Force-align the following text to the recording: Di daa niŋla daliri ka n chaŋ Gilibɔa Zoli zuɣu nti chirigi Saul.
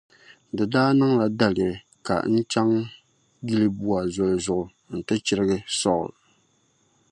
Di 0.55 0.63
daa 0.73 0.91
niŋla 0.99 1.25
daliri 1.39 1.77
ka 2.05 2.15
n 2.33 2.35
chaŋ 2.51 2.69
Gilibɔa 3.47 3.99
Zoli 4.13 4.37
zuɣu 4.45 4.63
nti 4.97 5.13
chirigi 5.25 5.57
Saul. 5.79 6.09